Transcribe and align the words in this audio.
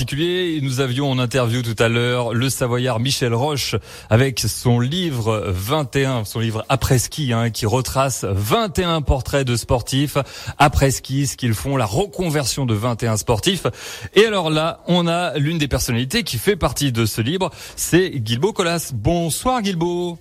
particulier. 0.00 0.60
Nous 0.62 0.80
avions 0.80 1.10
en 1.10 1.18
interview 1.18 1.60
tout 1.60 1.76
à 1.78 1.90
l'heure 1.90 2.32
le 2.32 2.48
Savoyard 2.48 3.00
Michel 3.00 3.34
Roche 3.34 3.76
avec 4.08 4.40
son 4.40 4.80
livre 4.80 5.44
21, 5.48 6.24
son 6.24 6.38
livre 6.40 6.64
après 6.70 6.98
ski, 6.98 7.34
hein, 7.34 7.50
qui 7.50 7.66
retrace 7.66 8.24
21 8.24 9.02
portraits 9.02 9.46
de 9.46 9.56
sportifs 9.56 10.16
après 10.56 10.90
ski, 10.90 11.26
ce 11.26 11.36
qu'ils 11.36 11.52
font, 11.52 11.76
la 11.76 11.84
reconversion 11.84 12.64
de 12.64 12.72
21 12.72 13.18
sportifs. 13.18 13.66
Et 14.14 14.24
alors 14.24 14.48
là, 14.48 14.80
on 14.86 15.06
a 15.06 15.36
l'une 15.36 15.58
des 15.58 15.68
personnalités 15.68 16.22
qui 16.22 16.38
fait 16.38 16.56
partie 16.56 16.92
de 16.92 17.04
ce 17.04 17.20
livre, 17.20 17.50
c'est 17.76 18.08
Guilbeau 18.08 18.54
Colas. 18.54 18.92
Bonsoir 18.94 19.60
Guilbeau. 19.60 20.18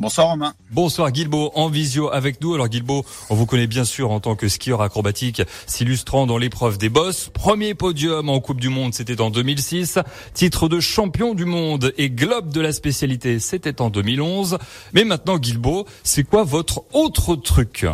Bonsoir 0.00 0.28
Romain. 0.28 0.54
Bonsoir 0.70 1.12
Guilbeau, 1.12 1.52
en 1.54 1.68
visio 1.68 2.10
avec 2.10 2.40
nous. 2.40 2.54
Alors 2.54 2.68
Guilbeau, 2.68 3.04
on 3.28 3.34
vous 3.34 3.44
connaît 3.44 3.66
bien 3.66 3.84
sûr 3.84 4.10
en 4.10 4.18
tant 4.18 4.34
que 4.34 4.48
skieur 4.48 4.80
acrobatique, 4.80 5.42
s'illustrant 5.66 6.26
dans 6.26 6.38
l'épreuve 6.38 6.78
des 6.78 6.88
bosses. 6.88 7.28
Premier 7.28 7.74
podium 7.74 8.30
en 8.30 8.40
Coupe 8.40 8.62
du 8.62 8.70
Monde, 8.70 8.94
c'était 8.94 9.20
en 9.20 9.28
2006. 9.28 9.98
Titre 10.32 10.68
de 10.68 10.80
champion 10.80 11.34
du 11.34 11.44
monde 11.44 11.92
et 11.98 12.08
globe 12.08 12.50
de 12.50 12.62
la 12.62 12.72
spécialité, 12.72 13.38
c'était 13.40 13.82
en 13.82 13.90
2011. 13.90 14.56
Mais 14.94 15.04
maintenant 15.04 15.36
Guilbeau, 15.36 15.84
c'est 16.02 16.24
quoi 16.24 16.44
votre 16.44 16.82
autre 16.94 17.36
truc? 17.36 17.84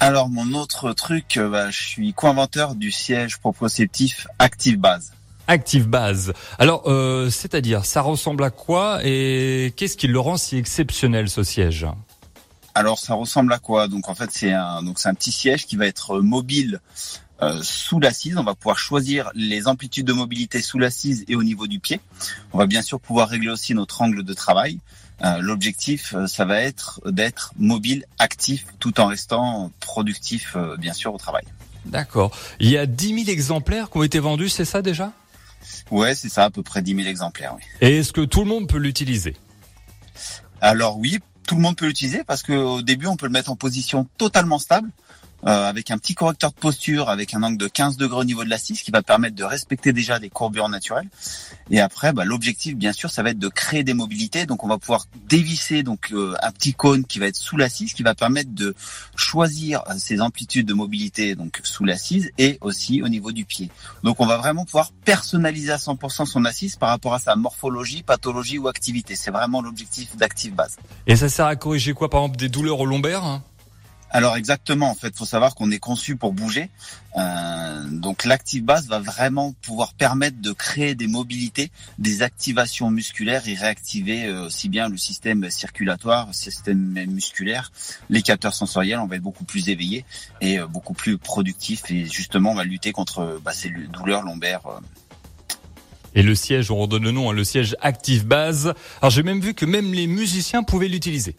Alors 0.00 0.30
mon 0.30 0.54
autre 0.54 0.94
truc, 0.94 1.36
euh, 1.36 1.50
bah, 1.50 1.70
je 1.70 1.82
suis 1.82 2.14
co-inventeur 2.14 2.74
du 2.74 2.90
siège 2.90 3.36
proprioceptif 3.36 4.26
Active 4.38 4.78
Base. 4.78 5.12
Active 5.48 5.88
Base. 5.88 6.32
Alors, 6.58 6.84
euh, 6.86 7.30
c'est-à-dire, 7.30 7.84
ça 7.84 8.02
ressemble 8.02 8.44
à 8.44 8.50
quoi 8.50 9.00
et 9.02 9.72
qu'est-ce 9.76 9.96
qui 9.96 10.06
le 10.06 10.20
rend 10.20 10.36
si 10.36 10.56
exceptionnel 10.56 11.28
ce 11.28 11.42
siège? 11.42 11.86
Alors, 12.74 12.98
ça 12.98 13.14
ressemble 13.14 13.52
à 13.52 13.58
quoi? 13.58 13.88
Donc, 13.88 14.08
en 14.08 14.14
fait, 14.14 14.30
c'est 14.30 14.52
un 14.52 14.82
donc 14.84 15.00
c'est 15.00 15.08
un 15.08 15.14
petit 15.14 15.32
siège 15.32 15.66
qui 15.66 15.74
va 15.74 15.86
être 15.86 16.20
mobile 16.20 16.80
euh, 17.42 17.58
sous 17.62 17.98
l'assise. 17.98 18.36
On 18.36 18.44
va 18.44 18.54
pouvoir 18.54 18.78
choisir 18.78 19.30
les 19.34 19.66
amplitudes 19.66 20.06
de 20.06 20.12
mobilité 20.12 20.62
sous 20.62 20.78
l'assise 20.78 21.24
et 21.26 21.34
au 21.34 21.42
niveau 21.42 21.66
du 21.66 21.80
pied. 21.80 22.00
On 22.52 22.58
va 22.58 22.66
bien 22.66 22.82
sûr 22.82 23.00
pouvoir 23.00 23.28
régler 23.28 23.50
aussi 23.50 23.74
notre 23.74 24.00
angle 24.02 24.22
de 24.22 24.34
travail. 24.34 24.78
Euh, 25.24 25.38
L'objectif, 25.40 26.14
euh, 26.14 26.26
ça 26.26 26.44
va 26.44 26.60
être 26.60 27.00
d'être 27.06 27.52
mobile, 27.58 28.04
actif, 28.18 28.66
tout 28.78 29.00
en 29.00 29.06
restant 29.06 29.72
productif, 29.80 30.54
euh, 30.56 30.76
bien 30.76 30.92
sûr, 30.92 31.12
au 31.12 31.18
travail. 31.18 31.44
D'accord. 31.86 32.30
Il 32.60 32.70
y 32.70 32.76
a 32.76 32.86
10 32.86 33.24
000 33.24 33.30
exemplaires 33.30 33.90
qui 33.90 33.98
ont 33.98 34.02
été 34.02 34.20
vendus, 34.20 34.48
c'est 34.48 34.64
ça 34.64 34.82
déjà? 34.82 35.12
Ouais, 35.90 36.14
c'est 36.14 36.28
ça, 36.28 36.44
à 36.44 36.50
peu 36.50 36.62
près 36.62 36.82
10 36.82 36.94
000 36.96 37.08
exemplaires. 37.08 37.54
Oui. 37.56 37.62
Et 37.80 37.98
est-ce 37.98 38.12
que 38.12 38.20
tout 38.20 38.40
le 38.40 38.46
monde 38.46 38.68
peut 38.68 38.78
l'utiliser? 38.78 39.36
Alors 40.60 40.98
oui, 40.98 41.18
tout 41.46 41.54
le 41.54 41.60
monde 41.60 41.76
peut 41.76 41.86
l'utiliser 41.86 42.24
parce 42.24 42.42
qu'au 42.42 42.82
début, 42.82 43.06
on 43.06 43.16
peut 43.16 43.26
le 43.26 43.32
mettre 43.32 43.50
en 43.50 43.56
position 43.56 44.06
totalement 44.18 44.58
stable. 44.58 44.90
Euh, 45.46 45.68
avec 45.68 45.92
un 45.92 45.98
petit 45.98 46.16
correcteur 46.16 46.50
de 46.50 46.56
posture, 46.56 47.08
avec 47.08 47.32
un 47.32 47.44
angle 47.44 47.58
de 47.58 47.68
15 47.68 47.96
degrés 47.96 48.18
au 48.18 48.24
niveau 48.24 48.42
de 48.42 48.50
l'assise, 48.50 48.82
qui 48.82 48.90
va 48.90 49.02
permettre 49.02 49.36
de 49.36 49.44
respecter 49.44 49.92
déjà 49.92 50.18
des 50.18 50.30
courbures 50.30 50.68
naturelles. 50.68 51.08
Et 51.70 51.80
après, 51.80 52.12
bah, 52.12 52.24
l'objectif, 52.24 52.74
bien 52.74 52.92
sûr, 52.92 53.08
ça 53.10 53.22
va 53.22 53.30
être 53.30 53.38
de 53.38 53.46
créer 53.46 53.84
des 53.84 53.94
mobilités. 53.94 54.46
Donc, 54.46 54.64
on 54.64 54.68
va 54.68 54.78
pouvoir 54.78 55.06
dévisser 55.28 55.84
donc 55.84 56.10
euh, 56.10 56.34
un 56.42 56.50
petit 56.50 56.74
cône 56.74 57.04
qui 57.04 57.20
va 57.20 57.26
être 57.26 57.36
sous 57.36 57.56
l'assise, 57.56 57.92
qui 57.92 58.02
va 58.02 58.16
permettre 58.16 58.52
de 58.52 58.74
choisir 59.14 59.84
ses 59.96 60.20
amplitudes 60.20 60.66
de 60.66 60.74
mobilité 60.74 61.36
donc 61.36 61.60
sous 61.62 61.84
l'assise 61.84 62.32
et 62.38 62.58
aussi 62.60 63.00
au 63.02 63.08
niveau 63.08 63.30
du 63.30 63.44
pied. 63.44 63.70
Donc, 64.02 64.18
on 64.18 64.26
va 64.26 64.38
vraiment 64.38 64.64
pouvoir 64.64 64.90
personnaliser 65.04 65.70
à 65.70 65.76
100% 65.76 66.26
son 66.26 66.44
assise 66.46 66.74
par 66.74 66.88
rapport 66.88 67.14
à 67.14 67.20
sa 67.20 67.36
morphologie, 67.36 68.02
pathologie 68.02 68.58
ou 68.58 68.66
activité. 68.66 69.14
C'est 69.14 69.30
vraiment 69.30 69.62
l'objectif 69.62 70.16
d'Active 70.16 70.54
Base. 70.56 70.78
Et 71.06 71.14
ça 71.14 71.28
sert 71.28 71.46
à 71.46 71.54
corriger 71.54 71.92
quoi, 71.92 72.10
par 72.10 72.22
exemple, 72.22 72.38
des 72.38 72.48
douleurs 72.48 72.80
au 72.80 72.86
lombaire 72.86 73.22
hein? 73.22 73.44
Alors 74.10 74.36
exactement, 74.36 74.90
en 74.90 74.94
fait, 74.94 75.14
faut 75.16 75.26
savoir 75.26 75.54
qu'on 75.54 75.70
est 75.70 75.78
conçu 75.78 76.16
pour 76.16 76.32
bouger. 76.32 76.70
Euh, 77.16 77.84
donc 77.90 78.24
l'active 78.24 78.64
base 78.64 78.86
va 78.86 79.00
vraiment 79.00 79.54
pouvoir 79.62 79.92
permettre 79.92 80.40
de 80.40 80.52
créer 80.52 80.94
des 80.94 81.06
mobilités, 81.06 81.70
des 81.98 82.22
activations 82.22 82.90
musculaires 82.90 83.46
et 83.48 83.54
réactiver 83.54 84.26
euh, 84.26 84.46
aussi 84.46 84.68
bien 84.68 84.88
le 84.88 84.96
système 84.96 85.50
circulatoire, 85.50 86.28
le 86.28 86.32
système 86.32 86.92
musculaire, 87.06 87.70
les 88.08 88.22
capteurs 88.22 88.54
sensoriels. 88.54 88.98
On 88.98 89.06
va 89.06 89.16
être 89.16 89.22
beaucoup 89.22 89.44
plus 89.44 89.68
éveillé 89.68 90.04
et 90.40 90.58
euh, 90.58 90.66
beaucoup 90.66 90.94
plus 90.94 91.18
productif 91.18 91.90
et 91.90 92.06
justement 92.06 92.52
on 92.52 92.54
va 92.54 92.64
lutter 92.64 92.92
contre 92.92 93.40
bah, 93.44 93.52
ces 93.52 93.70
douleurs 93.70 94.22
lombaires. 94.22 94.66
Euh. 94.66 94.80
Et 96.14 96.22
le 96.22 96.34
siège, 96.34 96.70
on 96.70 96.76
redonne 96.76 97.04
le 97.04 97.10
nom, 97.10 97.30
hein, 97.30 97.34
le 97.34 97.44
siège 97.44 97.76
Active 97.80 98.26
Base. 98.26 98.74
Alors 99.02 99.10
j'ai 99.10 99.22
même 99.22 99.40
vu 99.40 99.54
que 99.54 99.66
même 99.66 99.92
les 99.92 100.06
musiciens 100.06 100.62
pouvaient 100.62 100.88
l'utiliser. 100.88 101.36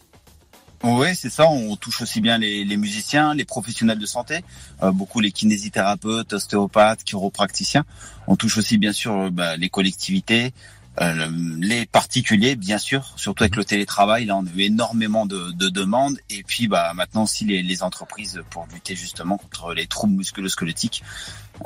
Oui, 0.82 1.14
c'est 1.14 1.28
ça. 1.28 1.46
On 1.46 1.76
touche 1.76 2.00
aussi 2.00 2.20
bien 2.22 2.38
les, 2.38 2.64
les 2.64 2.76
musiciens, 2.78 3.34
les 3.34 3.44
professionnels 3.44 3.98
de 3.98 4.06
santé, 4.06 4.42
euh, 4.82 4.92
beaucoup 4.92 5.20
les 5.20 5.30
kinésithérapeutes, 5.30 6.32
ostéopathes, 6.32 7.04
chiropracticiens. 7.04 7.84
On 8.26 8.36
touche 8.36 8.56
aussi 8.56 8.78
bien 8.78 8.92
sûr 8.92 9.12
euh, 9.12 9.30
bah, 9.30 9.58
les 9.58 9.68
collectivités, 9.68 10.54
euh, 11.00 11.30
les 11.58 11.86
particuliers, 11.86 12.56
bien 12.56 12.78
sûr, 12.78 13.12
surtout 13.16 13.44
avec 13.44 13.56
le 13.56 13.64
télétravail. 13.64 14.24
Là, 14.24 14.36
on 14.36 14.46
a 14.46 14.50
eu 14.56 14.62
énormément 14.62 15.26
de, 15.26 15.52
de 15.52 15.68
demandes. 15.68 16.18
Et 16.30 16.42
puis, 16.42 16.66
bah, 16.66 16.92
maintenant 16.94 17.24
aussi 17.24 17.44
les, 17.44 17.62
les, 17.62 17.82
entreprises 17.82 18.42
pour 18.50 18.66
lutter 18.72 18.94
justement 18.96 19.36
contre 19.36 19.74
les 19.74 19.86
troubles 19.86 20.14
musculo-squelettiques. 20.14 21.02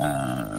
Euh, 0.01 0.45